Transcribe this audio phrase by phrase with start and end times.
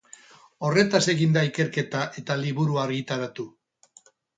[0.69, 3.51] Horretaz egin da ikerketa eta liburua argitaratu.